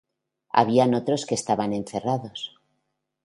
Había 0.51 0.85
otros 0.99 1.25
que 1.27 1.35
estaban 1.35 1.73
encerrados. 1.73 2.59